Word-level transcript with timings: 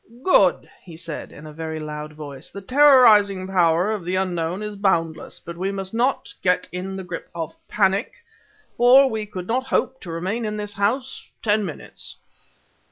"Good!" 0.23 0.67
he 0.81 0.97
said 0.97 1.31
in 1.31 1.45
a 1.45 1.53
very 1.53 1.79
low 1.79 2.07
voice. 2.07 2.49
"The 2.49 2.59
terrorizing 2.59 3.45
power 3.47 3.91
of 3.91 4.03
the 4.03 4.15
Unknown 4.15 4.63
is 4.63 4.75
boundless, 4.75 5.39
but 5.39 5.55
we 5.55 5.71
must 5.71 5.93
not 5.93 6.33
get 6.41 6.67
in 6.71 6.95
the 6.97 7.03
grip 7.03 7.29
of 7.35 7.53
panic, 7.67 8.11
or 8.79 9.07
we 9.07 9.27
could 9.27 9.45
not 9.45 9.67
hope 9.67 10.01
to 10.01 10.09
remain 10.11 10.43
in 10.43 10.57
this 10.57 10.73
house 10.73 11.29
ten 11.43 11.63
minutes." 11.65 12.15